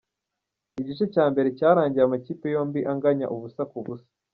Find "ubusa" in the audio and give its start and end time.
3.35-3.61